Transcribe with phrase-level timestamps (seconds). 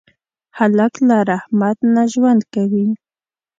[0.57, 2.87] هلک له رحمت نه ژوند کوي.